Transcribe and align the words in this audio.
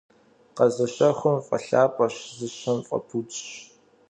Къэзыщэхум 0.55 1.37
фӀэлъапӀэщ, 1.45 2.15
зыщэм 2.37 2.79
фӀэпудщ. 2.87 3.41